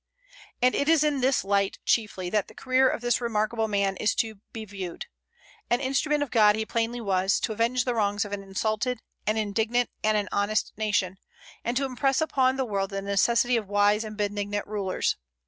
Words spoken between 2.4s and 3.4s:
the career of this